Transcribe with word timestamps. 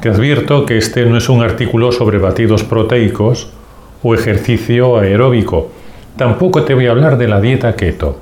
Te 0.00 0.10
advierto 0.10 0.66
que 0.66 0.76
este 0.76 1.06
no 1.06 1.16
es 1.16 1.28
un 1.28 1.42
artículo 1.42 1.90
sobre 1.90 2.18
batidos 2.18 2.64
proteicos 2.64 3.50
o 4.02 4.14
ejercicio 4.14 4.98
aeróbico. 4.98 5.70
Tampoco 6.16 6.62
te 6.62 6.74
voy 6.74 6.86
a 6.86 6.90
hablar 6.90 7.16
de 7.16 7.28
la 7.28 7.40
dieta 7.40 7.74
keto. 7.74 8.20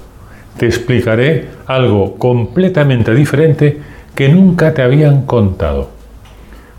Te 0.57 0.67
explicaré 0.67 1.49
algo 1.67 2.15
completamente 2.17 3.13
diferente 3.15 3.81
que 4.15 4.29
nunca 4.29 4.73
te 4.73 4.83
habían 4.83 5.27
contado. 5.27 5.91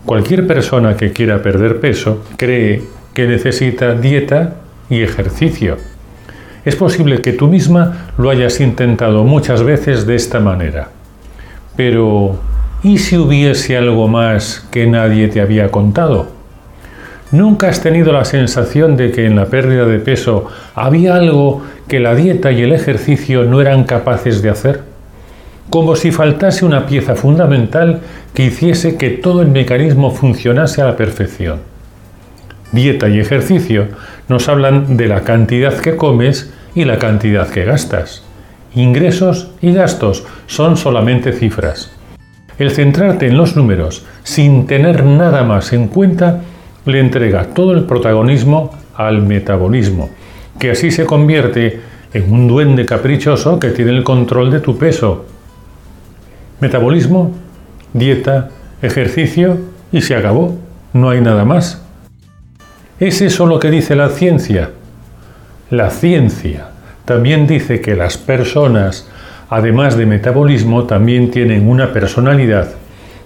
Cualquier 0.06 0.46
persona 0.46 0.96
que 0.96 1.12
quiera 1.12 1.42
perder 1.42 1.78
peso 1.80 2.24
cree 2.36 2.82
que 3.12 3.26
necesita 3.26 3.94
dieta 3.94 4.54
y 4.88 5.02
ejercicio. 5.02 5.76
Es 6.64 6.74
posible 6.74 7.20
que 7.20 7.32
tú 7.32 7.48
misma 7.48 8.08
lo 8.16 8.30
hayas 8.30 8.60
intentado 8.60 9.24
muchas 9.24 9.62
veces 9.62 10.06
de 10.06 10.14
esta 10.14 10.40
manera. 10.40 10.88
Pero, 11.76 12.38
¿y 12.82 12.98
si 12.98 13.16
hubiese 13.16 13.76
algo 13.76 14.08
más 14.08 14.66
que 14.70 14.86
nadie 14.86 15.28
te 15.28 15.40
había 15.40 15.70
contado? 15.70 16.28
¿Nunca 17.32 17.68
has 17.68 17.82
tenido 17.82 18.12
la 18.12 18.24
sensación 18.24 18.96
de 18.96 19.10
que 19.10 19.26
en 19.26 19.34
la 19.34 19.46
pérdida 19.46 19.84
de 19.84 19.98
peso 19.98 20.46
había 20.74 21.16
algo 21.16 21.62
que 21.88 21.98
la 21.98 22.14
dieta 22.14 22.52
y 22.52 22.62
el 22.62 22.72
ejercicio 22.72 23.44
no 23.44 23.60
eran 23.60 23.84
capaces 23.84 24.42
de 24.42 24.50
hacer? 24.50 24.82
Como 25.68 25.96
si 25.96 26.12
faltase 26.12 26.64
una 26.64 26.86
pieza 26.86 27.16
fundamental 27.16 28.00
que 28.32 28.44
hiciese 28.44 28.96
que 28.96 29.10
todo 29.10 29.42
el 29.42 29.48
mecanismo 29.48 30.12
funcionase 30.12 30.82
a 30.82 30.86
la 30.86 30.96
perfección. 30.96 31.60
Dieta 32.70 33.08
y 33.08 33.18
ejercicio 33.18 33.88
nos 34.28 34.48
hablan 34.48 34.96
de 34.96 35.08
la 35.08 35.22
cantidad 35.22 35.74
que 35.74 35.96
comes 35.96 36.52
y 36.76 36.84
la 36.84 36.98
cantidad 36.98 37.48
que 37.48 37.64
gastas. 37.64 38.22
Ingresos 38.74 39.50
y 39.60 39.72
gastos 39.72 40.24
son 40.46 40.76
solamente 40.76 41.32
cifras. 41.32 41.95
El 42.58 42.70
centrarte 42.70 43.26
en 43.26 43.36
los 43.36 43.56
números 43.56 44.06
sin 44.22 44.66
tener 44.66 45.04
nada 45.04 45.44
más 45.44 45.72
en 45.72 45.88
cuenta 45.88 46.42
le 46.86 47.00
entrega 47.00 47.48
todo 47.48 47.72
el 47.72 47.84
protagonismo 47.84 48.70
al 48.94 49.22
metabolismo, 49.22 50.10
que 50.58 50.70
así 50.70 50.90
se 50.90 51.04
convierte 51.04 51.80
en 52.14 52.32
un 52.32 52.48
duende 52.48 52.86
caprichoso 52.86 53.58
que 53.58 53.70
tiene 53.70 53.90
el 53.90 54.04
control 54.04 54.50
de 54.50 54.60
tu 54.60 54.78
peso. 54.78 55.26
Metabolismo, 56.60 57.32
dieta, 57.92 58.48
ejercicio 58.80 59.58
y 59.92 60.00
se 60.00 60.14
acabó, 60.14 60.56
no 60.92 61.10
hay 61.10 61.20
nada 61.20 61.44
más. 61.44 61.82
¿Es 62.98 63.20
eso 63.20 63.46
lo 63.46 63.58
que 63.58 63.70
dice 63.70 63.94
la 63.94 64.08
ciencia? 64.08 64.70
La 65.68 65.90
ciencia 65.90 66.68
también 67.04 67.46
dice 67.46 67.80
que 67.80 67.94
las 67.94 68.16
personas, 68.16 69.08
además 69.48 69.96
de 69.96 70.06
metabolismo, 70.06 70.84
también 70.84 71.30
tienen 71.30 71.68
una 71.68 71.92
personalidad, 71.92 72.70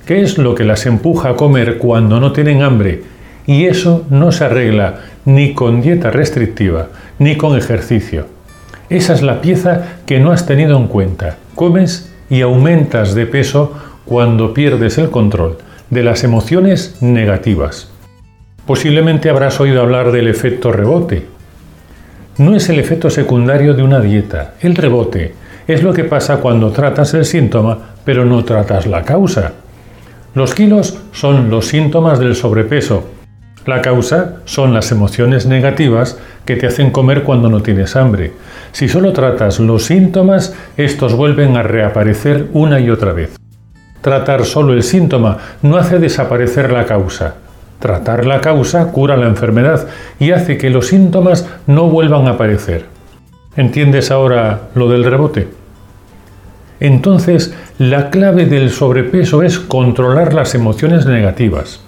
que 0.07 0.23
es 0.23 0.39
lo 0.39 0.55
que 0.55 0.65
las 0.65 0.87
empuja 0.87 1.31
a 1.31 1.37
comer 1.37 1.79
cuando 1.79 2.21
no 2.21 2.33
tienen 2.33 2.63
hambre 2.63 3.03
y 3.47 3.67
eso 3.67 4.05
no 4.11 4.33
se 4.33 4.45
arregla 4.45 5.01
ni 5.25 5.55
con 5.55 5.81
dieta 5.81 6.11
restrictiva 6.11 6.89
ni 7.19 7.37
con 7.37 7.57
ejercicio. 7.57 8.27
Esa 8.89 9.15
es 9.15 9.23
la 9.23 9.41
pieza 9.41 9.99
que 10.07 10.19
no 10.19 10.33
has 10.33 10.47
tenido 10.47 10.77
en 10.77 10.89
cuenta. 10.89 11.37
Comes 11.55 12.13
y 12.29 12.41
aumentas 12.41 13.15
de 13.15 13.27
peso 13.27 13.73
cuando 14.05 14.55
pierdes 14.55 14.99
el 14.99 15.11
control 15.11 15.59
de 15.91 16.03
las 16.03 16.25
emociones 16.25 16.97
negativas. 17.01 17.91
Posiblemente 18.67 19.31
habrás 19.31 19.61
oído 19.61 19.81
hablar 19.81 20.13
del 20.13 20.29
efecto 20.29 20.73
rebote. 20.73 21.27
No 22.39 22.57
es 22.57 22.69
el 22.69 22.79
efecto 22.79 23.11
secundario 23.11 23.75
de 23.75 23.83
una 23.83 24.01
dieta. 24.01 24.55
El 24.61 24.77
rebote 24.77 25.35
es 25.75 25.83
lo 25.83 25.93
que 25.93 26.05
pasa 26.05 26.39
cuando 26.39 26.71
tratas 26.71 27.15
el 27.15 27.25
síntoma 27.25 27.79
pero 28.05 28.25
no 28.25 28.45
tratas 28.45 28.87
la 28.87 29.03
causa. 29.03 29.53
Los 30.35 30.55
kilos 30.55 30.99
son 31.13 31.51
los 31.51 31.67
síntomas 31.67 32.19
del 32.19 32.37
sobrepeso 32.37 33.05
la 33.67 33.83
causa 33.83 34.37
son 34.47 34.73
las 34.73 34.91
emociones 34.91 35.45
negativas 35.45 36.19
que 36.47 36.57
te 36.57 36.67
hacen 36.67 36.91
comer 36.91 37.25
cuando 37.25 37.51
no 37.51 37.63
tienes 37.63 37.95
hambre. 37.95 38.33
Si 38.73 38.89
solo 38.89 39.13
tratas 39.13 39.61
los 39.61 39.85
síntomas, 39.85 40.55
estos 40.79 41.15
vuelven 41.15 41.57
a 41.59 41.63
reaparecer 41.63 42.47
una 42.55 42.81
y 42.81 42.89
otra 42.89 43.13
vez. 43.13 43.37
Tratar 44.01 44.47
solo 44.47 44.73
el 44.73 44.83
síntoma 44.83 45.37
no 45.61 45.77
hace 45.77 45.99
desaparecer 45.99 46.73
la 46.73 46.87
causa. 46.87 47.35
Tratar 47.81 48.25
la 48.25 48.41
causa 48.41 48.91
cura 48.93 49.17
la 49.19 49.27
enfermedad 49.27 49.87
y 50.19 50.31
hace 50.31 50.57
que 50.57 50.71
los 50.71 50.87
síntomas 50.87 51.47
no 51.67 51.91
vuelvan 51.91 52.29
a 52.29 52.33
aparecer. 52.33 52.87
¿Entiendes 53.57 54.11
ahora 54.11 54.69
lo 54.75 54.89
del 54.89 55.05
rebote? 55.05 55.60
Entonces, 56.81 57.55
la 57.79 58.09
clave 58.09 58.47
del 58.47 58.71
sobrepeso 58.71 59.43
es 59.43 59.59
controlar 59.59 60.33
las 60.33 60.55
emociones 60.55 61.05
negativas. 61.05 61.81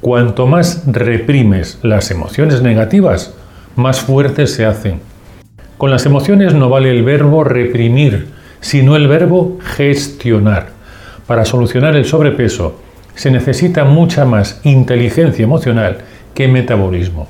Cuanto 0.00 0.46
más 0.46 0.84
reprimes 0.86 1.80
las 1.82 2.12
emociones 2.12 2.62
negativas, 2.62 3.34
más 3.74 4.00
fuertes 4.00 4.54
se 4.54 4.64
hacen. 4.64 5.00
Con 5.76 5.90
las 5.90 6.06
emociones 6.06 6.54
no 6.54 6.68
vale 6.68 6.90
el 6.90 7.02
verbo 7.02 7.42
reprimir, 7.42 8.28
sino 8.60 8.94
el 8.94 9.08
verbo 9.08 9.58
gestionar. 9.60 10.68
Para 11.26 11.44
solucionar 11.44 11.96
el 11.96 12.04
sobrepeso 12.04 12.80
se 13.16 13.32
necesita 13.32 13.84
mucha 13.84 14.24
más 14.24 14.60
inteligencia 14.62 15.42
emocional 15.42 15.98
que 16.34 16.46
metabolismo. 16.46 17.26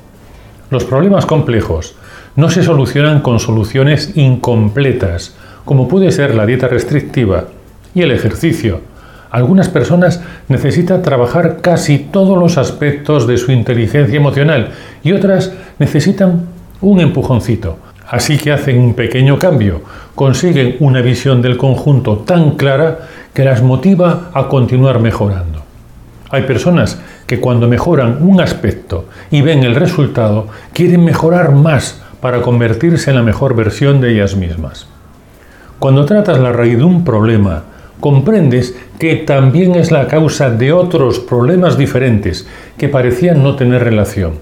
Los 0.69 0.83
problemas 0.83 1.25
complejos 1.25 1.95
no 2.35 2.49
se 2.49 2.61
solucionan 2.61 3.21
con 3.21 3.39
soluciones 3.39 4.15
incompletas, 4.15 5.35
como 5.69 5.87
puede 5.87 6.11
ser 6.11 6.33
la 6.33 6.47
dieta 6.47 6.67
restrictiva 6.67 7.43
y 7.93 8.01
el 8.01 8.09
ejercicio, 8.09 8.81
algunas 9.29 9.69
personas 9.69 10.19
necesitan 10.47 11.03
trabajar 11.03 11.57
casi 11.61 11.99
todos 11.99 12.39
los 12.39 12.57
aspectos 12.57 13.27
de 13.27 13.37
su 13.37 13.51
inteligencia 13.51 14.17
emocional 14.17 14.71
y 15.03 15.11
otras 15.11 15.53
necesitan 15.77 16.47
un 16.81 17.01
empujoncito. 17.01 17.77
Así 18.07 18.39
que 18.39 18.51
hacen 18.51 18.79
un 18.79 18.95
pequeño 18.95 19.37
cambio, 19.37 19.83
consiguen 20.15 20.75
una 20.79 21.01
visión 21.01 21.39
del 21.43 21.55
conjunto 21.55 22.17
tan 22.17 22.55
clara 22.55 23.01
que 23.31 23.45
las 23.45 23.61
motiva 23.61 24.31
a 24.33 24.47
continuar 24.47 24.99
mejorando. 24.99 25.61
Hay 26.31 26.45
personas 26.45 26.99
que 27.27 27.39
cuando 27.39 27.67
mejoran 27.67 28.23
un 28.23 28.41
aspecto 28.41 29.05
y 29.29 29.43
ven 29.43 29.61
el 29.61 29.75
resultado, 29.75 30.47
quieren 30.73 31.05
mejorar 31.05 31.51
más 31.51 32.01
para 32.21 32.41
convertirse 32.41 33.11
en 33.11 33.17
la 33.17 33.21
mejor 33.21 33.55
versión 33.55 34.01
de 34.01 34.13
ellas 34.13 34.35
mismas. 34.35 34.87
Cuando 35.79 36.03
tratas 36.03 36.37
la 36.37 36.51
raíz 36.51 36.77
de 36.77 36.83
un 36.83 37.05
problema, 37.05 37.63
comprendes 38.01 38.75
que 38.99 39.15
también 39.15 39.75
es 39.75 39.91
la 39.91 40.07
causa 40.07 40.49
de 40.49 40.73
otros 40.73 41.19
problemas 41.19 41.77
diferentes 41.77 42.45
que 42.77 42.89
parecían 42.89 43.41
no 43.41 43.55
tener 43.55 43.81
relación. 43.85 44.33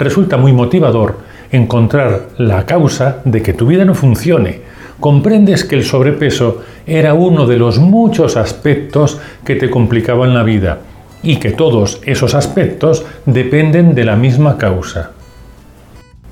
Resulta 0.00 0.36
muy 0.36 0.52
motivador 0.52 1.18
encontrar 1.52 2.30
la 2.38 2.66
causa 2.66 3.18
de 3.24 3.40
que 3.40 3.52
tu 3.52 3.68
vida 3.68 3.84
no 3.84 3.94
funcione. 3.94 4.62
Comprendes 4.98 5.62
que 5.62 5.76
el 5.76 5.84
sobrepeso 5.84 6.62
era 6.86 7.14
uno 7.14 7.46
de 7.46 7.56
los 7.56 7.78
muchos 7.78 8.36
aspectos 8.36 9.20
que 9.44 9.54
te 9.54 9.70
complicaban 9.70 10.34
la 10.34 10.42
vida 10.42 10.80
y 11.22 11.36
que 11.36 11.52
todos 11.52 12.00
esos 12.04 12.34
aspectos 12.34 13.06
dependen 13.26 13.94
de 13.94 14.04
la 14.04 14.16
misma 14.16 14.58
causa. 14.58 15.12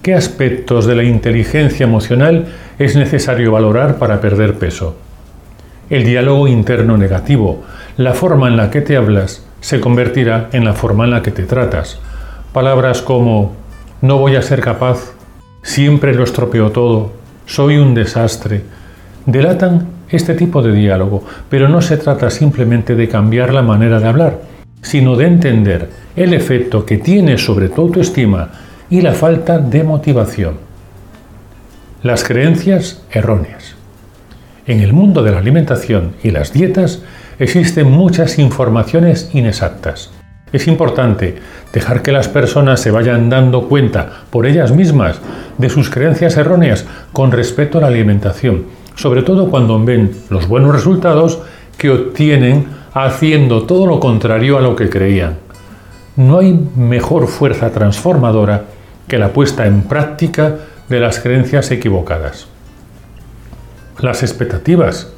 ¿Qué 0.03 0.15
aspectos 0.15 0.87
de 0.87 0.97
la 0.97 1.05
inteligencia 1.05 1.85
emocional 1.85 2.47
es 2.85 2.97
necesario 2.97 3.53
valorar 3.53 3.97
para 3.97 4.21
perder 4.21 4.59
peso? 4.59 4.97
el 5.93 6.05
diálogo 6.05 6.49
interno 6.49 6.97
negativo. 6.97 7.65
La 7.99 8.15
forma 8.15 8.49
en 8.49 8.57
la 8.57 8.71
que 8.71 8.81
te 8.81 8.97
hablas 8.97 9.45
se 9.61 9.79
convertirá 9.79 10.49
en 10.53 10.65
la 10.65 10.73
forma 10.73 11.05
en 11.05 11.11
la 11.11 11.23
que 11.23 11.31
te 11.31 11.43
tratas. 11.43 11.99
Palabras 12.55 13.03
como 13.03 13.53
no 14.01 14.17
voy 14.17 14.37
a 14.37 14.43
ser 14.43 14.63
capaz, 14.63 15.13
siempre 15.63 16.15
lo 16.15 16.25
estropeo 16.25 16.73
todo, 16.73 17.13
soy 17.45 17.77
un 17.77 17.93
desastre, 17.93 18.63
delatan 19.27 19.87
este 20.09 20.33
tipo 20.33 20.63
de 20.63 20.73
diálogo, 20.73 21.25
pero 21.51 21.69
no 21.69 21.83
se 21.83 21.99
trata 21.99 22.31
simplemente 22.31 22.95
de 22.95 23.09
cambiar 23.09 23.53
la 23.53 23.61
manera 23.61 24.01
de 24.01 24.09
hablar, 24.09 24.39
sino 24.81 25.15
de 25.15 25.27
entender 25.27 25.91
el 26.17 26.33
efecto 26.33 26.87
que 26.87 26.97
tiene 26.97 27.37
sobre 27.37 27.69
tu 27.69 27.83
autoestima 27.83 28.49
y 28.89 29.03
la 29.03 29.13
falta 29.13 29.59
de 29.59 29.85
motivación. 29.85 30.72
Las 32.03 32.25
creencias 32.25 33.01
erróneas. 33.13 33.77
En 34.67 34.81
el 34.81 34.93
mundo 34.93 35.23
de 35.23 35.31
la 35.31 35.39
alimentación 35.39 36.15
y 36.25 36.33
las 36.33 36.53
dietas 36.53 37.01
existen 37.39 37.93
muchas 37.93 38.41
informaciones 38.41 39.31
inexactas. 39.35 40.11
Es 40.53 40.67
importante 40.67 41.37
dejar 41.73 42.03
que 42.03 42.11
las 42.11 42.27
personas 42.27 42.81
se 42.81 42.91
vayan 42.91 43.31
dando 43.31 43.69
cuenta 43.69 44.25
por 44.31 44.47
ellas 44.47 44.73
mismas 44.73 45.21
de 45.59 45.69
sus 45.69 45.91
creencias 45.91 46.37
erróneas 46.37 46.87
con 47.13 47.31
respecto 47.31 47.79
a 47.79 47.83
la 47.83 47.87
alimentación, 47.87 48.65
sobre 48.97 49.23
todo 49.23 49.49
cuando 49.49 49.79
ven 49.85 50.11
los 50.29 50.49
buenos 50.49 50.75
resultados 50.75 51.39
que 51.79 51.91
obtienen 51.91 52.67
haciendo 52.95 53.63
todo 53.63 53.87
lo 53.87 54.01
contrario 54.01 54.59
a 54.59 54.61
lo 54.61 54.75
que 54.75 54.91
creían. 54.91 55.37
No 56.17 56.41
hay 56.41 56.53
mejor 56.75 57.29
fuerza 57.29 57.71
transformadora 57.71 58.65
que 59.07 59.19
la 59.19 59.29
puesta 59.29 59.67
en 59.67 59.83
práctica 59.83 60.57
de 60.93 61.01
las 61.01 61.21
creencias 61.21 61.71
equivocadas. 61.71 62.47
Las 64.01 64.23
expectativas. 64.23 65.11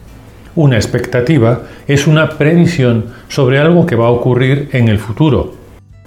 Una 0.54 0.76
expectativa 0.76 1.62
es 1.88 2.06
una 2.06 2.30
previsión 2.30 3.06
sobre 3.26 3.58
algo 3.58 3.84
que 3.84 3.96
va 3.96 4.06
a 4.06 4.10
ocurrir 4.10 4.68
en 4.72 4.86
el 4.86 5.00
futuro. 5.00 5.54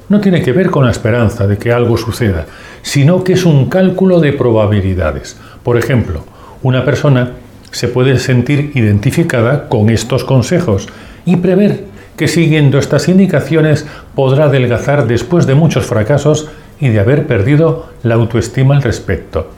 No 0.07 0.21
tiene 0.21 0.41
que 0.41 0.53
ver 0.53 0.69
con 0.69 0.85
la 0.85 0.91
esperanza 0.91 1.47
de 1.47 1.57
que 1.57 1.73
algo 1.73 1.97
suceda, 1.97 2.45
sino 2.81 3.25
que 3.25 3.33
es 3.33 3.43
un 3.43 3.67
cálculo 3.67 4.21
de 4.21 4.31
probabilidades. 4.31 5.37
Por 5.63 5.77
ejemplo, 5.77 6.23
una 6.63 6.85
persona 6.85 7.31
se 7.71 7.89
puede 7.89 8.17
sentir 8.19 8.71
identificada 8.73 9.67
con 9.67 9.89
estos 9.89 10.23
consejos 10.23 10.87
y 11.25 11.35
prever 11.35 11.83
que 12.15 12.29
siguiendo 12.29 12.79
estas 12.79 13.09
indicaciones 13.09 13.85
podrá 14.15 14.45
adelgazar 14.45 15.07
después 15.07 15.45
de 15.45 15.55
muchos 15.55 15.85
fracasos 15.85 16.47
y 16.79 16.87
de 16.87 17.01
haber 17.01 17.27
perdido 17.27 17.89
la 18.03 18.15
autoestima 18.15 18.77
al 18.77 18.83
respecto. 18.83 19.56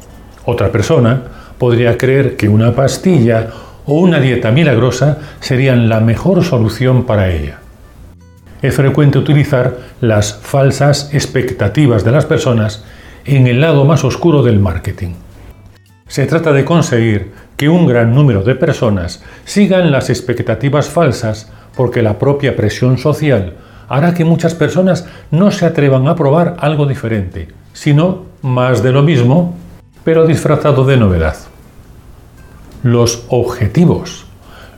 Otra 0.49 0.71
persona 0.71 1.21
podría 1.59 1.95
creer 1.95 2.35
que 2.35 2.49
una 2.49 2.73
pastilla 2.73 3.49
o 3.85 3.99
una 3.99 4.19
dieta 4.19 4.49
milagrosa 4.49 5.19
serían 5.39 5.89
la 5.89 5.99
mejor 5.99 6.43
solución 6.43 7.05
para 7.05 7.29
ella. 7.29 7.59
Es 8.59 8.73
frecuente 8.73 9.19
utilizar 9.19 9.77
las 10.01 10.33
falsas 10.33 11.13
expectativas 11.13 12.03
de 12.03 12.11
las 12.11 12.25
personas 12.25 12.83
en 13.25 13.45
el 13.45 13.61
lado 13.61 13.85
más 13.85 14.03
oscuro 14.03 14.41
del 14.41 14.57
marketing. 14.59 15.13
Se 16.07 16.25
trata 16.25 16.51
de 16.51 16.65
conseguir 16.65 17.31
que 17.55 17.69
un 17.69 17.85
gran 17.85 18.15
número 18.15 18.41
de 18.41 18.55
personas 18.55 19.23
sigan 19.45 19.91
las 19.91 20.09
expectativas 20.09 20.89
falsas 20.89 21.51
porque 21.75 22.01
la 22.01 22.17
propia 22.17 22.55
presión 22.55 22.97
social 22.97 23.53
hará 23.87 24.15
que 24.15 24.25
muchas 24.25 24.55
personas 24.55 25.07
no 25.29 25.51
se 25.51 25.67
atrevan 25.67 26.07
a 26.07 26.15
probar 26.15 26.55
algo 26.59 26.87
diferente, 26.87 27.49
sino 27.71 28.25
más 28.41 28.81
de 28.81 28.91
lo 28.91 29.03
mismo, 29.03 29.58
pero 30.03 30.25
disfrazado 30.25 30.85
de 30.85 30.97
novedad 30.97 31.35
los 32.83 33.25
objetivos. 33.29 34.25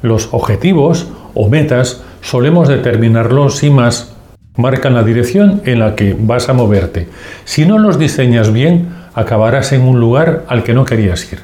Los 0.01 0.29
objetivos 0.31 1.07
o 1.33 1.49
metas 1.49 2.03
solemos 2.21 2.67
determinarlos 2.67 3.57
sin 3.57 3.75
más 3.75 4.13
marcan 4.55 4.93
la 4.93 5.03
dirección 5.03 5.61
en 5.65 5.79
la 5.79 5.95
que 5.95 6.15
vas 6.19 6.49
a 6.49 6.53
moverte. 6.53 7.07
Si 7.45 7.65
no 7.65 7.77
los 7.77 7.97
diseñas 7.97 8.51
bien, 8.51 8.89
acabarás 9.13 9.71
en 9.71 9.81
un 9.81 9.99
lugar 9.99 10.45
al 10.47 10.63
que 10.63 10.73
no 10.73 10.85
querías 10.85 11.31
ir. 11.31 11.39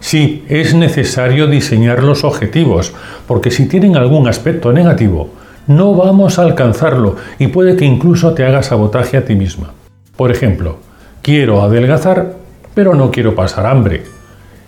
Sí, 0.00 0.44
es 0.48 0.74
necesario 0.74 1.46
diseñar 1.46 2.04
los 2.04 2.22
objetivos, 2.22 2.92
porque 3.26 3.50
si 3.50 3.66
tienen 3.66 3.96
algún 3.96 4.28
aspecto 4.28 4.72
negativo, 4.72 5.30
no 5.66 5.94
vamos 5.94 6.38
a 6.38 6.42
alcanzarlo 6.42 7.16
y 7.38 7.48
puede 7.48 7.76
que 7.76 7.84
incluso 7.84 8.34
te 8.34 8.44
haga 8.44 8.62
sabotaje 8.62 9.16
a 9.16 9.24
ti 9.24 9.34
misma. 9.34 9.72
Por 10.16 10.30
ejemplo, 10.30 10.78
quiero 11.22 11.62
adelgazar, 11.62 12.34
pero 12.76 12.94
no 12.94 13.10
quiero 13.10 13.34
pasar 13.34 13.64
hambre. 13.64 14.02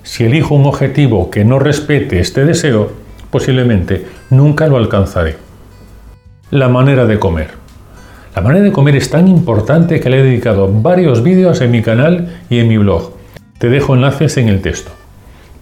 Si 0.02 0.24
elijo 0.24 0.54
un 0.54 0.64
objetivo 0.64 1.30
que 1.30 1.44
no 1.44 1.58
respete 1.58 2.20
este 2.20 2.46
deseo, 2.46 2.90
posiblemente 3.30 4.06
nunca 4.30 4.66
lo 4.66 4.78
alcanzaré. 4.78 5.36
La 6.50 6.70
manera 6.70 7.04
de 7.04 7.18
comer. 7.18 7.50
La 8.34 8.40
manera 8.40 8.64
de 8.64 8.72
comer 8.72 8.96
es 8.96 9.10
tan 9.10 9.28
importante 9.28 10.00
que 10.00 10.08
le 10.08 10.20
he 10.20 10.22
dedicado 10.22 10.72
varios 10.72 11.22
vídeos 11.22 11.60
en 11.60 11.70
mi 11.70 11.82
canal 11.82 12.40
y 12.48 12.60
en 12.60 12.68
mi 12.68 12.78
blog. 12.78 13.12
Te 13.58 13.68
dejo 13.68 13.94
enlaces 13.94 14.38
en 14.38 14.48
el 14.48 14.62
texto. 14.62 14.90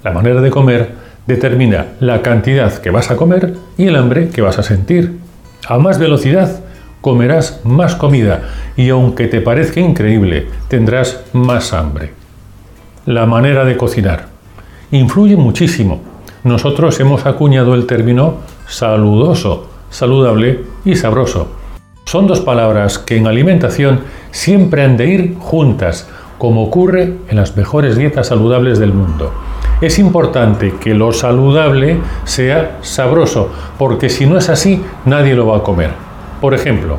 La 0.04 0.12
manera 0.12 0.40
de 0.40 0.50
comer 0.50 0.90
determina 1.26 1.86
la 1.98 2.22
cantidad 2.22 2.72
que 2.78 2.90
vas 2.90 3.10
a 3.10 3.16
comer 3.16 3.54
y 3.76 3.88
el 3.88 3.96
hambre 3.96 4.28
que 4.28 4.42
vas 4.42 4.60
a 4.60 4.62
sentir. 4.62 5.18
A 5.66 5.78
más 5.78 5.98
velocidad 5.98 6.60
comerás 7.00 7.60
más 7.64 7.96
comida 7.96 8.42
y 8.76 8.90
aunque 8.90 9.26
te 9.26 9.40
parezca 9.40 9.80
increíble, 9.80 10.46
tendrás 10.68 11.24
más 11.32 11.72
hambre. 11.72 12.25
La 13.06 13.24
manera 13.24 13.64
de 13.64 13.76
cocinar 13.76 14.26
influye 14.90 15.36
muchísimo. 15.36 16.00
Nosotros 16.42 16.98
hemos 16.98 17.24
acuñado 17.24 17.76
el 17.76 17.86
término 17.86 18.38
saludoso, 18.66 19.68
saludable 19.90 20.64
y 20.84 20.96
sabroso. 20.96 21.46
Son 22.04 22.26
dos 22.26 22.40
palabras 22.40 22.98
que 22.98 23.16
en 23.16 23.28
alimentación 23.28 24.00
siempre 24.32 24.82
han 24.82 24.96
de 24.96 25.06
ir 25.06 25.36
juntas, 25.38 26.08
como 26.36 26.64
ocurre 26.64 27.14
en 27.28 27.36
las 27.36 27.56
mejores 27.56 27.96
dietas 27.96 28.26
saludables 28.26 28.80
del 28.80 28.92
mundo. 28.92 29.32
Es 29.80 30.00
importante 30.00 30.74
que 30.80 30.92
lo 30.92 31.12
saludable 31.12 32.00
sea 32.24 32.78
sabroso, 32.82 33.50
porque 33.78 34.08
si 34.08 34.26
no 34.26 34.36
es 34.36 34.48
así, 34.48 34.82
nadie 35.04 35.36
lo 35.36 35.46
va 35.46 35.58
a 35.58 35.62
comer. 35.62 35.90
Por 36.40 36.54
ejemplo, 36.54 36.98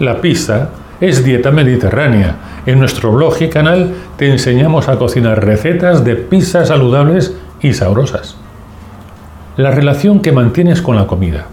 la 0.00 0.20
pizza 0.20 0.70
es 1.00 1.24
dieta 1.24 1.50
mediterránea. 1.50 2.36
En 2.66 2.78
nuestro 2.78 3.12
blog 3.12 3.40
y 3.40 3.48
canal 3.48 3.94
te 4.16 4.30
enseñamos 4.30 4.88
a 4.88 4.98
cocinar 4.98 5.44
recetas 5.44 6.04
de 6.04 6.16
pizzas 6.16 6.68
saludables 6.68 7.34
y 7.60 7.72
sabrosas. 7.72 8.36
La 9.56 9.70
relación 9.70 10.20
que 10.20 10.32
mantienes 10.32 10.82
con 10.82 10.96
la 10.96 11.06
comida. 11.06 11.46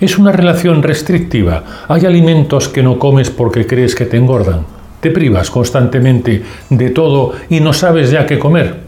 Es 0.00 0.18
una 0.18 0.32
relación 0.32 0.82
restrictiva. 0.82 1.64
Hay 1.88 2.06
alimentos 2.06 2.68
que 2.68 2.82
no 2.82 2.98
comes 2.98 3.30
porque 3.30 3.66
crees 3.66 3.94
que 3.94 4.06
te 4.06 4.16
engordan. 4.16 4.60
Te 5.00 5.10
privas 5.10 5.50
constantemente 5.50 6.42
de 6.70 6.90
todo 6.90 7.32
y 7.48 7.60
no 7.60 7.72
sabes 7.72 8.10
ya 8.10 8.26
qué 8.26 8.38
comer. 8.38 8.80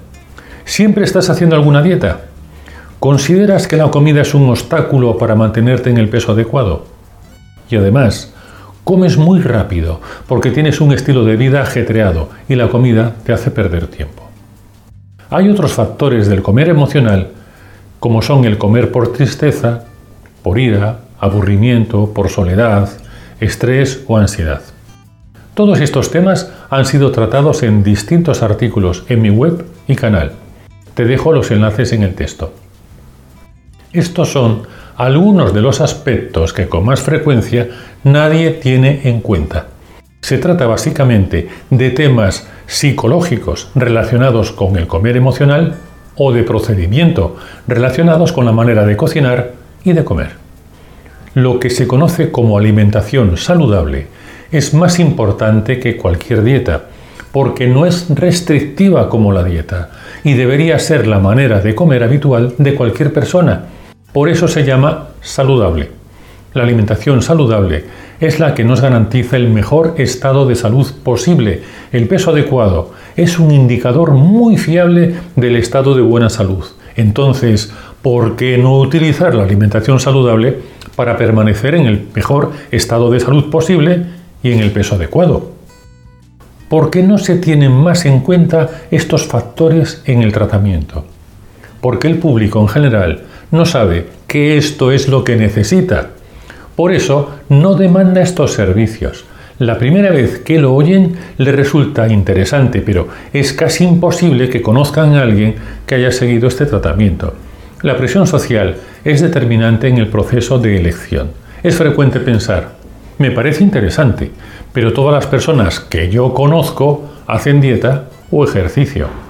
¿Siempre 0.64 1.05
estás 1.05 1.31
haciendo 1.31 1.56
alguna 1.56 1.82
dieta? 1.82 2.26
¿Consideras 3.00 3.67
que 3.67 3.76
la 3.76 3.91
comida 3.91 4.23
es 4.23 4.35
un 4.35 4.49
obstáculo 4.50 5.17
para 5.19 5.35
mantenerte 5.35 5.91
en 5.91 5.99
el 5.99 6.08
peso 6.08 6.32
adecuado? 6.32 6.85
Y 7.70 7.76
además, 7.76 8.35
Comes 8.90 9.16
muy 9.16 9.38
rápido 9.38 10.00
porque 10.26 10.50
tienes 10.50 10.80
un 10.80 10.90
estilo 10.90 11.25
de 11.25 11.37
vida 11.37 11.62
ajetreado 11.62 12.28
y 12.49 12.56
la 12.56 12.70
comida 12.70 13.14
te 13.25 13.32
hace 13.32 13.52
perder 13.52 13.87
tiempo. 13.87 14.28
Hay 15.30 15.49
otros 15.49 15.75
factores 15.75 16.26
del 16.26 16.42
comer 16.42 16.70
emocional, 16.70 17.28
como 18.00 18.20
son 18.20 18.44
el 18.47 18.59
comer 18.59 18.90
por 18.90 19.12
tristeza, 19.12 19.85
por 20.42 20.59
ira, 20.59 21.02
aburrimiento, 21.20 22.12
por 22.12 22.30
soledad, 22.30 22.90
estrés 23.38 24.02
o 24.09 24.16
ansiedad. 24.16 24.62
Todos 25.54 25.78
estos 25.78 26.11
temas 26.11 26.50
han 26.68 26.85
sido 26.85 27.12
tratados 27.12 27.62
en 27.62 27.85
distintos 27.85 28.42
artículos 28.42 29.04
en 29.09 29.23
mi 29.23 29.30
web 29.30 29.66
y 29.87 29.94
canal. 29.94 30.32
Te 30.94 31.04
dejo 31.04 31.32
los 31.32 31.52
enlaces 31.52 31.92
en 31.92 32.02
el 32.02 32.16
texto. 32.16 32.52
Estos 33.92 34.32
son 34.32 34.62
algunos 35.00 35.54
de 35.54 35.62
los 35.62 35.80
aspectos 35.80 36.52
que 36.52 36.69
con 36.69 36.85
más 36.85 37.00
frecuencia 37.00 37.69
nadie 38.04 38.50
tiene 38.50 39.00
en 39.04 39.23
cuenta. 39.23 39.69
Se 40.21 40.37
trata 40.37 40.66
básicamente 40.66 41.49
de 41.71 41.88
temas 41.88 42.47
psicológicos 42.66 43.71
relacionados 43.75 44.52
con 44.52 44.76
el 44.76 44.87
comer 44.87 45.16
emocional 45.16 45.76
o 46.16 46.33
de 46.33 46.42
procedimiento 46.42 47.37
relacionados 47.66 48.33
con 48.33 48.45
la 48.45 48.52
manera 48.52 48.85
de 48.85 48.99
cocinar 48.99 49.52
y 49.85 49.95
de 49.95 50.04
comer. 50.04 50.33
Lo 51.33 51.59
que 51.61 51.71
se 51.71 51.88
conoce 51.88 52.30
como 52.30 52.59
alimentación 52.59 53.38
saludable 53.38 54.07
es 54.52 54.75
más 54.75 54.99
importante 54.99 55.80
que 55.80 55.97
cualquier 55.97 56.42
dieta, 56.42 56.83
porque 57.33 57.69
no 57.69 57.87
es 57.87 58.07
restrictiva 58.11 59.09
como 59.09 59.33
la 59.33 59.45
dieta 59.45 59.92
y 60.25 60.35
debería 60.35 60.78
ser 60.78 61.07
la 61.07 61.21
manera 61.21 61.62
de 61.62 61.75
comer 61.75 62.04
habitual 62.04 62.54
de 62.59 62.75
cualquier 62.75 63.14
persona 63.14 63.64
por 64.12 64.29
eso 64.29 64.49
se 64.49 64.64
llama 64.64 65.09
saludable. 65.21 65.90
La 66.52 66.64
alimentación 66.64 67.23
saludable 67.23 67.85
es 68.21 68.40
la 68.40 68.55
que 68.55 68.64
nos 68.64 68.81
garantiza 68.81 69.37
el 69.37 69.50
mejor 69.50 69.95
estado 69.99 70.47
de 70.47 70.57
salud 70.57 70.87
posible. 71.05 71.62
El 71.93 72.09
peso 72.09 72.31
adecuado 72.31 72.93
es 73.17 73.38
un 73.38 73.50
indicador 73.52 74.12
muy 74.12 74.57
fiable 74.57 75.14
del 75.37 75.57
estado 75.57 75.95
de 75.95 76.02
buena 76.02 76.29
salud. 76.29 76.64
Entonces, 76.97 77.73
¿por 78.02 78.37
qué 78.37 78.59
no 78.59 78.79
utilizar 78.79 79.35
la 79.35 79.45
alimentación 79.45 80.00
saludable 80.00 80.59
para 80.97 81.17
permanecer 81.17 81.76
en 81.76 81.87
el 81.87 82.09
mejor 82.14 82.52
estado 82.73 83.11
de 83.11 83.21
salud 83.21 83.49
posible 83.49 84.07
y 84.43 84.52
en 84.52 84.59
el 84.59 84.73
peso 84.73 84.97
adecuado? 84.97 85.52
¿Por 86.69 86.90
qué 86.90 87.02
no 87.02 87.19
se 87.19 87.37
tienen 87.37 87.73
más 87.73 88.05
en 88.07 88.21
cuenta 88.21 88.71
estos 88.90 89.26
factores 89.26 90.02
en 90.05 90.23
el 90.23 90.33
tratamiento? 90.33 91.05
Porque 91.81 92.07
el 92.09 92.19
público 92.19 92.61
en 92.61 92.69
general 92.69 93.23
no 93.50 93.66
sabe 93.66 94.07
que 94.26 94.57
esto 94.57 94.92
es 94.92 95.09
lo 95.09 95.25
que 95.25 95.37
necesita. 95.37 96.11
Por 96.76 96.92
eso 96.92 97.30
no 97.49 97.75
demanda 97.75 98.23
estos 98.23 98.52
servicios. 98.52 99.25
La 99.59 99.76
primera 99.76 100.11
vez 100.11 100.38
que 100.38 100.59
lo 100.59 100.75
oyen 100.75 101.16
le 101.37 101.52
resulta 101.52 102.09
interesante, 102.09 102.80
pero 102.80 103.09
es 103.33 103.52
casi 103.52 103.85
imposible 103.85 104.49
que 104.49 104.62
conozcan 104.62 105.14
a 105.14 105.23
alguien 105.23 105.57
que 105.87 105.97
haya 105.97 106.12
seguido 106.12 106.49
este 106.49 106.64
tratamiento. 106.64 107.35
La 107.83 107.97
presión 107.97 108.26
social 108.26 108.76
es 109.04 109.21
determinante 109.21 109.88
en 109.88 109.99
el 109.99 110.09
proceso 110.09 110.59
de 110.59 110.78
elección. 110.78 111.33
Es 111.62 111.76
frecuente 111.76 112.21
pensar, 112.21 112.78
Me 113.19 113.30
parece 113.30 113.62
interesante, 113.62 114.30
pero 114.73 114.95
todas 114.95 115.12
las 115.12 115.26
personas 115.26 115.78
que 115.78 116.09
yo 116.09 116.33
conozco 116.33 117.11
hacen 117.26 117.61
dieta 117.61 118.07
o 118.30 118.45
ejercicio. 118.45 119.29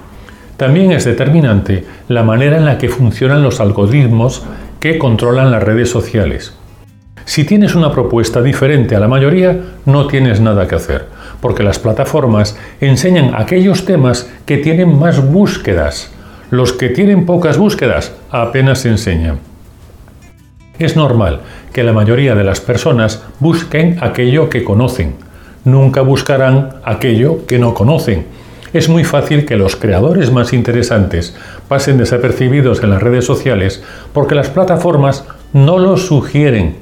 También 0.61 0.91
es 0.91 1.05
determinante 1.05 1.83
la 2.07 2.21
manera 2.21 2.55
en 2.55 2.65
la 2.65 2.77
que 2.77 2.87
funcionan 2.87 3.41
los 3.41 3.59
algoritmos 3.59 4.43
que 4.79 4.99
controlan 4.99 5.49
las 5.49 5.63
redes 5.63 5.89
sociales. 5.89 6.53
Si 7.25 7.45
tienes 7.45 7.73
una 7.73 7.91
propuesta 7.91 8.43
diferente 8.43 8.95
a 8.95 8.99
la 8.99 9.07
mayoría, 9.07 9.59
no 9.87 10.05
tienes 10.05 10.39
nada 10.39 10.67
que 10.67 10.75
hacer, 10.75 11.07
porque 11.41 11.63
las 11.63 11.79
plataformas 11.79 12.59
enseñan 12.79 13.33
aquellos 13.33 13.85
temas 13.85 14.31
que 14.45 14.57
tienen 14.57 14.99
más 14.99 15.31
búsquedas. 15.31 16.11
Los 16.51 16.73
que 16.73 16.89
tienen 16.89 17.25
pocas 17.25 17.57
búsquedas 17.57 18.13
apenas 18.29 18.85
enseñan. 18.85 19.39
Es 20.77 20.95
normal 20.95 21.39
que 21.73 21.83
la 21.83 21.91
mayoría 21.91 22.35
de 22.35 22.43
las 22.43 22.61
personas 22.61 23.23
busquen 23.39 23.97
aquello 23.99 24.47
que 24.47 24.63
conocen. 24.63 25.15
Nunca 25.65 26.01
buscarán 26.01 26.75
aquello 26.83 27.47
que 27.47 27.57
no 27.57 27.73
conocen. 27.73 28.40
Es 28.73 28.89
muy 28.89 29.03
fácil 29.03 29.45
que 29.45 29.57
los 29.57 29.75
creadores 29.75 30.31
más 30.31 30.53
interesantes 30.53 31.35
pasen 31.67 31.97
desapercibidos 31.97 32.83
en 32.83 32.89
las 32.89 33.03
redes 33.03 33.25
sociales 33.25 33.83
porque 34.13 34.35
las 34.35 34.49
plataformas 34.49 35.25
no 35.53 35.77
los 35.77 36.07
sugieren. 36.07 36.77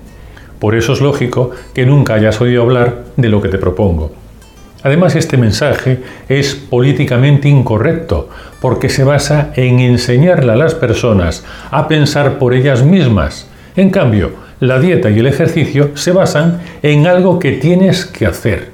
Por 0.60 0.76
eso 0.76 0.94
es 0.94 1.02
lógico 1.02 1.52
que 1.74 1.86
nunca 1.86 2.16
hayas 2.16 2.40
oído 2.42 2.64
hablar 2.64 3.06
de 3.18 3.30
lo 3.30 3.42
que 3.42 3.50
te 3.50 3.58
propongo. 3.58 4.12
Además, 4.84 5.16
este 5.16 5.36
mensaje 5.36 6.00
es 6.30 6.56
políticamente 6.56 7.50
incorrecto 7.50 8.30
porque 8.62 8.90
se 8.90 9.04
basa 9.04 9.52
en 9.56 9.80
enseñarle 9.80 10.54
a 10.54 10.56
las 10.56 10.76
personas 10.76 11.44
a 11.72 11.88
pensar 11.88 12.38
por 12.38 12.54
ellas 12.54 12.84
mismas 12.84 13.50
en 13.80 13.92
cambio, 13.92 14.32
la 14.60 14.78
dieta 14.78 15.10
y 15.10 15.20
el 15.20 15.28
ejercicio 15.28 15.92
se 15.96 16.12
basan 16.12 16.60
en 16.82 17.08
algo 17.08 17.40
que 17.40 17.54
tienes 17.54 18.06
que 18.06 18.26
hacer. 18.26 18.72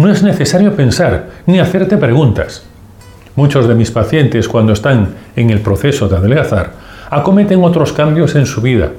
No 0.00 0.10
es 0.10 0.22
necesario 0.22 0.74
pensar 0.74 1.26
ni 1.44 1.60
hacerte 1.60 1.98
preguntas. 1.98 2.62
Muchos 3.36 3.68
de 3.68 3.74
mis 3.74 3.90
pacientes 3.90 4.48
cuando 4.48 4.72
están 4.72 5.16
en 5.36 5.50
el 5.50 5.60
proceso 5.60 6.08
de 6.08 6.16
adelgazar 6.16 6.72
acometen 7.10 7.62
otros 7.62 7.92
cambios 7.92 8.34
en 8.34 8.46
su 8.46 8.62
vida. 8.62 8.92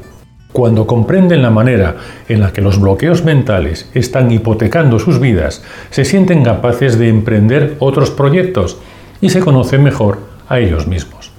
Cuando 0.53 0.85
comprenden 0.85 1.41
la 1.41 1.49
manera 1.49 1.95
en 2.29 2.39
la 2.39 2.53
que 2.53 2.61
los 2.61 2.79
bloqueos 2.79 3.25
mentales 3.25 3.89
están 3.95 4.31
hipotecando 4.31 4.99
sus 4.99 5.19
vidas, 5.19 5.63
se 5.89 6.05
sienten 6.05 6.43
capaces 6.43 6.99
de 6.99 7.09
emprender 7.09 7.77
otros 7.79 8.11
proyectos 8.11 8.77
y 9.21 9.29
se 9.29 9.39
conocen 9.39 9.81
mejor 9.81 10.19
a 10.49 10.59
ellos 10.59 10.85
mismos. 10.85 11.31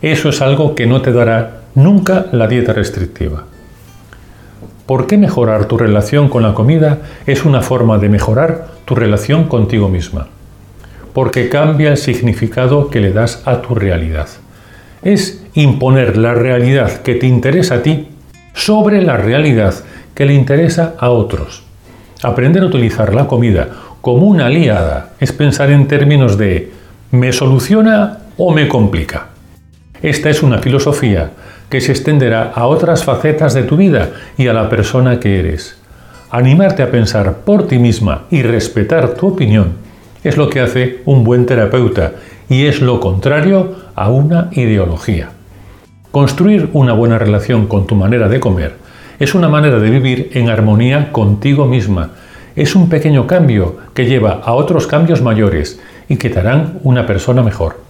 Eso 0.00 0.30
es 0.30 0.40
algo 0.40 0.74
que 0.74 0.86
no 0.86 1.02
te 1.02 1.12
dará 1.12 1.58
Nunca 1.74 2.28
la 2.32 2.46
dieta 2.48 2.72
restrictiva. 2.72 3.44
¿Por 4.86 5.06
qué 5.06 5.16
mejorar 5.16 5.66
tu 5.66 5.78
relación 5.78 6.28
con 6.28 6.42
la 6.42 6.54
comida 6.54 6.98
es 7.26 7.44
una 7.44 7.62
forma 7.62 7.98
de 7.98 8.08
mejorar 8.08 8.66
tu 8.84 8.96
relación 8.96 9.44
contigo 9.44 9.88
misma? 9.88 10.26
Porque 11.12 11.48
cambia 11.48 11.90
el 11.90 11.96
significado 11.96 12.90
que 12.90 13.00
le 13.00 13.12
das 13.12 13.42
a 13.46 13.62
tu 13.62 13.76
realidad. 13.76 14.26
Es 15.02 15.44
imponer 15.54 16.16
la 16.16 16.34
realidad 16.34 17.02
que 17.02 17.14
te 17.14 17.28
interesa 17.28 17.76
a 17.76 17.82
ti 17.82 18.08
sobre 18.54 19.02
la 19.02 19.16
realidad 19.16 19.74
que 20.14 20.26
le 20.26 20.34
interesa 20.34 20.94
a 20.98 21.10
otros. 21.10 21.62
Aprender 22.22 22.64
a 22.64 22.66
utilizar 22.66 23.14
la 23.14 23.28
comida 23.28 23.68
como 24.00 24.26
una 24.26 24.46
aliada 24.46 25.10
es 25.20 25.32
pensar 25.32 25.70
en 25.70 25.86
términos 25.86 26.36
de 26.36 26.72
¿me 27.12 27.32
soluciona 27.32 28.18
o 28.36 28.52
me 28.52 28.66
complica? 28.68 29.28
Esta 30.02 30.28
es 30.28 30.42
una 30.42 30.58
filosofía 30.58 31.30
que 31.72 31.80
se 31.80 31.92
extenderá 31.92 32.52
a 32.54 32.66
otras 32.66 33.02
facetas 33.02 33.54
de 33.54 33.62
tu 33.62 33.78
vida 33.78 34.10
y 34.36 34.46
a 34.46 34.52
la 34.52 34.68
persona 34.68 35.18
que 35.18 35.38
eres. 35.38 35.80
Animarte 36.30 36.82
a 36.82 36.90
pensar 36.90 37.38
por 37.46 37.66
ti 37.66 37.78
misma 37.78 38.24
y 38.30 38.42
respetar 38.42 39.14
tu 39.14 39.28
opinión 39.28 39.76
es 40.22 40.36
lo 40.36 40.50
que 40.50 40.60
hace 40.60 41.00
un 41.06 41.24
buen 41.24 41.46
terapeuta 41.46 42.12
y 42.50 42.66
es 42.66 42.82
lo 42.82 43.00
contrario 43.00 43.74
a 43.94 44.10
una 44.10 44.50
ideología. 44.52 45.30
Construir 46.10 46.68
una 46.74 46.92
buena 46.92 47.18
relación 47.18 47.66
con 47.66 47.86
tu 47.86 47.94
manera 47.94 48.28
de 48.28 48.38
comer 48.38 48.74
es 49.18 49.34
una 49.34 49.48
manera 49.48 49.78
de 49.78 49.88
vivir 49.88 50.30
en 50.34 50.50
armonía 50.50 51.10
contigo 51.10 51.64
misma. 51.64 52.10
Es 52.54 52.76
un 52.76 52.90
pequeño 52.90 53.26
cambio 53.26 53.78
que 53.94 54.04
lleva 54.04 54.42
a 54.44 54.52
otros 54.52 54.86
cambios 54.86 55.22
mayores 55.22 55.80
y 56.06 56.16
que 56.16 56.28
te 56.28 56.38
harán 56.38 56.80
una 56.82 57.06
persona 57.06 57.42
mejor. 57.42 57.80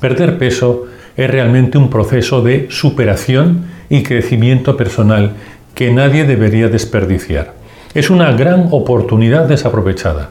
Perder 0.00 0.36
peso 0.36 0.86
es 1.20 1.28
realmente 1.28 1.76
un 1.76 1.90
proceso 1.90 2.40
de 2.40 2.68
superación 2.70 3.66
y 3.90 4.02
crecimiento 4.02 4.74
personal 4.74 5.32
que 5.74 5.92
nadie 5.92 6.24
debería 6.24 6.68
desperdiciar. 6.68 7.52
Es 7.92 8.08
una 8.08 8.32
gran 8.32 8.68
oportunidad 8.70 9.44
desaprovechada. 9.44 10.30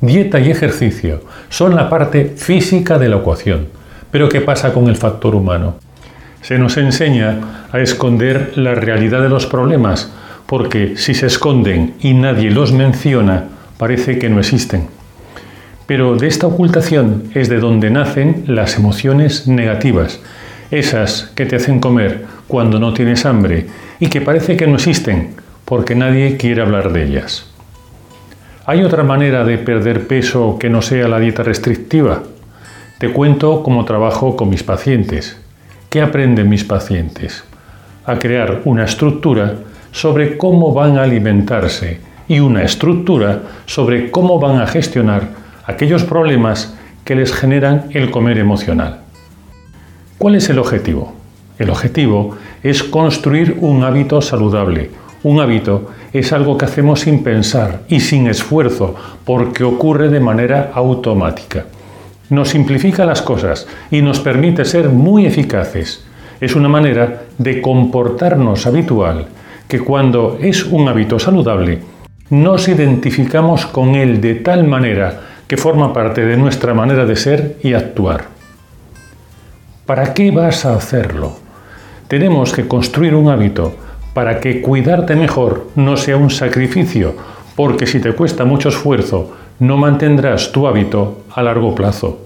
Dieta 0.00 0.38
y 0.38 0.52
ejercicio 0.52 1.22
son 1.48 1.74
la 1.74 1.90
parte 1.90 2.34
física 2.36 2.98
de 2.98 3.08
la 3.08 3.16
ecuación, 3.16 3.66
pero 4.12 4.28
¿qué 4.28 4.40
pasa 4.40 4.72
con 4.72 4.86
el 4.86 4.94
factor 4.94 5.34
humano? 5.34 5.74
Se 6.40 6.56
nos 6.56 6.76
enseña 6.76 7.66
a 7.72 7.80
esconder 7.80 8.52
la 8.54 8.76
realidad 8.76 9.22
de 9.22 9.28
los 9.28 9.46
problemas, 9.46 10.12
porque 10.46 10.96
si 10.96 11.14
se 11.14 11.26
esconden 11.26 11.94
y 11.98 12.14
nadie 12.14 12.52
los 12.52 12.70
menciona, 12.70 13.46
parece 13.76 14.20
que 14.20 14.28
no 14.28 14.38
existen. 14.38 14.86
Pero 15.86 16.16
de 16.16 16.26
esta 16.26 16.46
ocultación 16.46 17.30
es 17.34 17.48
de 17.48 17.58
donde 17.58 17.90
nacen 17.90 18.44
las 18.48 18.76
emociones 18.76 19.46
negativas, 19.46 20.20
esas 20.70 21.30
que 21.34 21.46
te 21.46 21.56
hacen 21.56 21.80
comer 21.80 22.24
cuando 22.48 22.78
no 22.78 22.92
tienes 22.92 23.24
hambre 23.24 23.66
y 24.00 24.08
que 24.08 24.20
parece 24.20 24.56
que 24.56 24.66
no 24.66 24.74
existen 24.74 25.34
porque 25.64 25.94
nadie 25.94 26.36
quiere 26.36 26.62
hablar 26.62 26.92
de 26.92 27.04
ellas. 27.04 27.46
¿Hay 28.66 28.82
otra 28.82 29.04
manera 29.04 29.44
de 29.44 29.58
perder 29.58 30.08
peso 30.08 30.58
que 30.58 30.68
no 30.68 30.82
sea 30.82 31.06
la 31.06 31.20
dieta 31.20 31.44
restrictiva? 31.44 32.22
Te 32.98 33.12
cuento 33.12 33.62
cómo 33.62 33.84
trabajo 33.84 34.36
con 34.36 34.50
mis 34.50 34.64
pacientes. 34.64 35.38
¿Qué 35.88 36.00
aprenden 36.00 36.48
mis 36.48 36.64
pacientes? 36.64 37.44
A 38.04 38.18
crear 38.18 38.62
una 38.64 38.84
estructura 38.84 39.54
sobre 39.92 40.36
cómo 40.36 40.72
van 40.72 40.98
a 40.98 41.02
alimentarse 41.04 42.00
y 42.26 42.40
una 42.40 42.62
estructura 42.62 43.42
sobre 43.66 44.10
cómo 44.10 44.40
van 44.40 44.60
a 44.60 44.66
gestionar 44.66 45.45
aquellos 45.66 46.04
problemas 46.04 46.74
que 47.04 47.14
les 47.14 47.32
generan 47.32 47.86
el 47.90 48.10
comer 48.10 48.38
emocional. 48.38 49.00
¿Cuál 50.18 50.36
es 50.36 50.48
el 50.48 50.58
objetivo? 50.58 51.12
El 51.58 51.70
objetivo 51.70 52.36
es 52.62 52.82
construir 52.82 53.58
un 53.60 53.84
hábito 53.84 54.20
saludable. 54.20 54.90
Un 55.22 55.40
hábito 55.40 55.90
es 56.12 56.32
algo 56.32 56.56
que 56.56 56.66
hacemos 56.66 57.00
sin 57.00 57.22
pensar 57.22 57.82
y 57.88 58.00
sin 58.00 58.26
esfuerzo 58.26 58.94
porque 59.24 59.64
ocurre 59.64 60.08
de 60.08 60.20
manera 60.20 60.70
automática. 60.74 61.66
Nos 62.30 62.50
simplifica 62.50 63.04
las 63.04 63.22
cosas 63.22 63.66
y 63.90 64.02
nos 64.02 64.20
permite 64.20 64.64
ser 64.64 64.88
muy 64.88 65.26
eficaces. 65.26 66.04
Es 66.40 66.54
una 66.54 66.68
manera 66.68 67.22
de 67.38 67.62
comportarnos 67.62 68.66
habitual 68.66 69.26
que 69.68 69.80
cuando 69.80 70.38
es 70.40 70.64
un 70.64 70.88
hábito 70.88 71.18
saludable, 71.18 71.80
nos 72.30 72.68
identificamos 72.68 73.66
con 73.66 73.94
él 73.94 74.20
de 74.20 74.36
tal 74.36 74.64
manera 74.64 75.35
que 75.48 75.56
forma 75.56 75.92
parte 75.92 76.24
de 76.24 76.36
nuestra 76.36 76.74
manera 76.74 77.04
de 77.04 77.16
ser 77.16 77.56
y 77.62 77.74
actuar. 77.74 78.24
¿Para 79.86 80.14
qué 80.14 80.30
vas 80.30 80.64
a 80.64 80.74
hacerlo? 80.74 81.36
Tenemos 82.08 82.52
que 82.52 82.66
construir 82.66 83.14
un 83.14 83.28
hábito 83.28 83.76
para 84.14 84.40
que 84.40 84.60
cuidarte 84.60 85.14
mejor 85.14 85.68
no 85.76 85.96
sea 85.96 86.16
un 86.16 86.30
sacrificio, 86.30 87.14
porque 87.54 87.86
si 87.86 88.00
te 88.00 88.12
cuesta 88.12 88.44
mucho 88.44 88.70
esfuerzo, 88.70 89.36
no 89.58 89.76
mantendrás 89.76 90.52
tu 90.52 90.66
hábito 90.66 91.22
a 91.32 91.42
largo 91.42 91.74
plazo. 91.74 92.20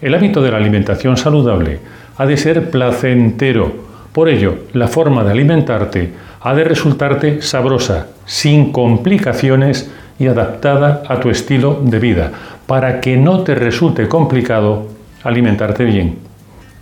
El 0.00 0.14
hábito 0.14 0.42
de 0.42 0.50
la 0.50 0.58
alimentación 0.58 1.16
saludable 1.16 1.80
ha 2.16 2.26
de 2.26 2.36
ser 2.36 2.70
placentero, 2.70 3.72
por 4.12 4.28
ello 4.28 4.58
la 4.72 4.86
forma 4.86 5.24
de 5.24 5.30
alimentarte 5.30 6.12
ha 6.40 6.54
de 6.54 6.62
resultarte 6.64 7.40
sabrosa, 7.40 8.08
sin 8.26 8.70
complicaciones 8.70 9.90
y 10.18 10.26
adaptada 10.26 11.02
a 11.08 11.20
tu 11.20 11.30
estilo 11.30 11.80
de 11.82 11.98
vida, 11.98 12.30
para 12.66 13.00
que 13.00 13.16
no 13.16 13.40
te 13.40 13.54
resulte 13.54 14.08
complicado 14.08 14.86
alimentarte 15.22 15.84
bien. 15.84 16.18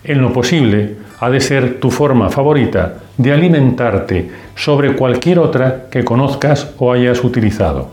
En 0.05 0.21
lo 0.21 0.33
posible, 0.33 0.97
ha 1.21 1.31
de 1.31 1.41
ser 1.41 1.79
tu 1.79 1.91
forma 1.91 2.31
favorita 2.31 2.95
de 3.17 3.33
alimentarte 3.33 4.31
sobre 4.57 4.97
cualquier 4.97 5.39
otra 5.39 5.87
que 5.91 6.05
conozcas 6.05 6.73
o 6.79 6.93
hayas 6.93 7.23
utilizado. 7.23 7.91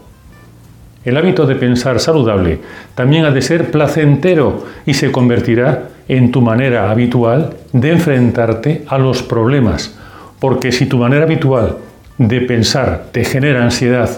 El 1.05 1.15
hábito 1.15 1.46
de 1.46 1.55
pensar 1.55 2.00
saludable 2.00 2.60
también 2.96 3.25
ha 3.25 3.31
de 3.31 3.41
ser 3.41 3.72
placentero 3.72 4.65
y 4.86 4.96
se 4.96 5.12
convertirá 5.12 5.89
en 6.08 6.31
tu 6.31 6.41
manera 6.41 6.89
habitual 6.89 7.55
de 7.72 7.91
enfrentarte 7.91 8.84
a 8.88 8.98
los 8.98 9.22
problemas, 9.22 9.96
porque 10.39 10.72
si 10.72 10.88
tu 10.88 10.98
manera 10.98 11.24
habitual 11.24 11.77
de 12.17 12.41
pensar 12.41 13.05
te 13.12 13.24
genera 13.24 13.63
ansiedad 13.63 14.10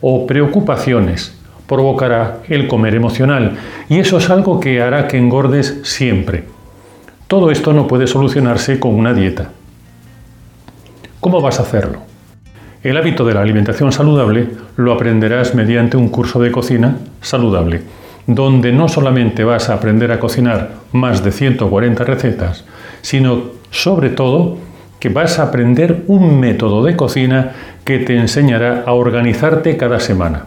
o 0.00 0.26
preocupaciones 0.26 1.38
provocará 1.68 2.38
el 2.48 2.66
comer 2.66 2.94
emocional 2.94 3.58
y 3.88 3.98
eso 3.98 4.16
es 4.18 4.30
algo 4.30 4.58
que 4.58 4.80
hará 4.80 5.06
que 5.06 5.18
engordes 5.18 5.80
siempre. 5.82 6.44
Todo 7.26 7.50
esto 7.50 7.72
no 7.74 7.86
puede 7.86 8.06
solucionarse 8.06 8.80
con 8.80 8.94
una 8.94 9.12
dieta. 9.12 9.50
¿Cómo 11.20 11.40
vas 11.42 11.60
a 11.60 11.64
hacerlo? 11.64 12.00
El 12.82 12.96
hábito 12.96 13.24
de 13.24 13.34
la 13.34 13.42
alimentación 13.42 13.92
saludable 13.92 14.48
lo 14.76 14.92
aprenderás 14.92 15.54
mediante 15.54 15.96
un 15.96 16.08
curso 16.08 16.40
de 16.40 16.52
cocina 16.52 16.96
saludable, 17.20 17.82
donde 18.26 18.72
no 18.72 18.88
solamente 18.88 19.44
vas 19.44 19.68
a 19.68 19.74
aprender 19.74 20.12
a 20.12 20.20
cocinar 20.20 20.74
más 20.92 21.22
de 21.24 21.32
140 21.32 22.04
recetas, 22.04 22.64
sino 23.02 23.42
sobre 23.70 24.10
todo 24.10 24.56
que 24.98 25.08
vas 25.08 25.38
a 25.38 25.44
aprender 25.44 26.04
un 26.06 26.40
método 26.40 26.84
de 26.84 26.96
cocina 26.96 27.52
que 27.84 27.98
te 27.98 28.16
enseñará 28.16 28.82
a 28.86 28.92
organizarte 28.92 29.76
cada 29.76 30.00
semana, 30.00 30.46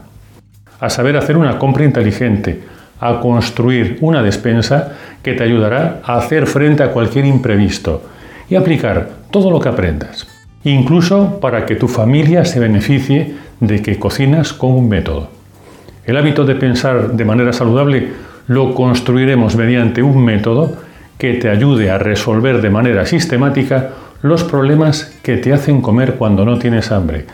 a 0.80 0.90
saber 0.90 1.18
hacer 1.18 1.38
una 1.38 1.58
compra 1.58 1.86
inteligente, 1.86 2.62
a 3.00 3.20
construir 3.20 3.98
una 4.02 4.22
despensa 4.22 4.94
que 5.24 5.34
te 5.34 5.44
ayudará 5.44 6.02
a 6.04 6.18
hacer 6.18 6.48
frente 6.48 6.84
a 6.84 6.92
cualquier 6.92 7.26
imprevisto 7.26 8.04
y 8.50 8.56
aplicar 8.56 9.10
todo 9.32 9.50
lo 9.50 9.60
que 9.60 9.70
aprendas, 9.70 10.28
incluso 10.64 11.40
para 11.40 11.66
que 11.66 11.76
tu 11.76 11.88
familia 11.88 12.46
se 12.46 12.60
beneficie 12.60 13.36
de 13.60 13.82
que 13.82 13.98
cocinas 13.98 14.54
con 14.54 14.72
un 14.72 14.90
método. 14.90 15.30
El 16.06 16.18
hábito 16.18 16.46
de 16.46 16.56
pensar 16.56 17.14
de 17.14 17.26
manera 17.26 17.54
saludable 17.54 18.10
lo 18.48 18.74
construiremos 18.74 19.56
mediante 19.56 20.04
un 20.04 20.24
método 20.24 20.76
que 21.18 21.36
te 21.36 21.50
ayude 21.50 21.92
a 21.92 21.98
resolver 21.98 22.62
de 22.62 22.70
manera 22.70 23.06
sistemática 23.06 23.92
los 24.22 24.44
problemas 24.44 25.18
que 25.24 25.38
te 25.38 25.52
hacen 25.52 25.82
comer 25.82 26.16
cuando 26.16 26.46
no 26.46 26.60
tienes 26.60 26.92
hambre, 26.92 27.26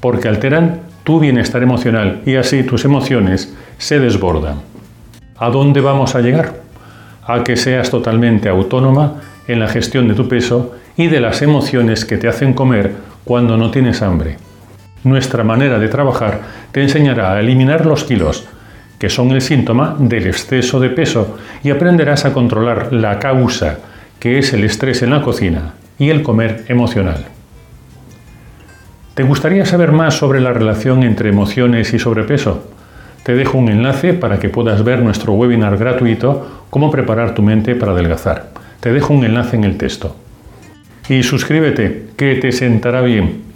porque 0.00 0.28
alteran 0.28 0.80
tu 1.02 1.20
bienestar 1.20 1.62
emocional 1.62 2.20
y 2.26 2.36
así 2.36 2.62
tus 2.64 2.84
emociones 2.84 3.54
se 3.78 3.98
desbordan. 3.98 4.60
¿A 5.38 5.48
dónde 5.48 5.80
vamos 5.80 6.14
a 6.14 6.20
llegar? 6.20 6.60
A 7.26 7.42
que 7.44 7.56
seas 7.56 7.90
totalmente 7.90 8.48
autónoma 8.48 9.22
en 9.46 9.60
la 9.60 9.68
gestión 9.68 10.06
de 10.06 10.14
tu 10.14 10.28
peso 10.28 10.74
y 10.96 11.06
de 11.06 11.20
las 11.20 11.40
emociones 11.40 12.04
que 12.04 12.18
te 12.18 12.28
hacen 12.28 12.52
comer 12.52 12.92
cuando 13.24 13.56
no 13.56 13.70
tienes 13.70 14.02
hambre. 14.02 14.36
Nuestra 15.04 15.44
manera 15.44 15.78
de 15.78 15.88
trabajar 15.88 16.40
te 16.72 16.82
enseñará 16.82 17.32
a 17.32 17.40
eliminar 17.40 17.86
los 17.86 18.04
kilos, 18.04 18.46
que 18.98 19.08
son 19.08 19.30
el 19.30 19.40
síntoma 19.40 19.96
del 19.98 20.26
exceso 20.26 20.80
de 20.80 20.90
peso, 20.90 21.38
y 21.62 21.70
aprenderás 21.70 22.24
a 22.24 22.32
controlar 22.34 22.92
la 22.92 23.18
causa, 23.18 23.78
que 24.18 24.38
es 24.38 24.52
el 24.52 24.64
estrés 24.64 25.02
en 25.02 25.10
la 25.10 25.22
cocina 25.22 25.72
y 25.98 26.10
el 26.10 26.22
comer 26.22 26.64
emocional. 26.68 27.26
¿Te 29.14 29.24
gustaría 29.24 29.66
saber 29.66 29.92
más 29.92 30.14
sobre 30.14 30.40
la 30.40 30.52
relación 30.52 31.02
entre 31.02 31.28
emociones 31.28 31.92
y 31.92 31.98
sobrepeso? 31.98 32.70
Te 33.24 33.34
dejo 33.34 33.58
un 33.58 33.68
enlace 33.68 34.14
para 34.14 34.38
que 34.38 34.48
puedas 34.48 34.84
ver 34.84 35.02
nuestro 35.02 35.32
webinar 35.32 35.76
gratuito 35.76 36.58
Cómo 36.70 36.90
preparar 36.90 37.34
tu 37.34 37.42
mente 37.42 37.74
para 37.74 37.92
adelgazar. 37.92 38.50
Te 38.80 38.92
dejo 38.92 39.14
un 39.14 39.24
enlace 39.24 39.56
en 39.56 39.64
el 39.64 39.78
texto. 39.78 40.14
Y 41.08 41.22
suscríbete, 41.22 42.08
que 42.16 42.34
te 42.36 42.52
sentará 42.52 43.00
bien. 43.00 43.47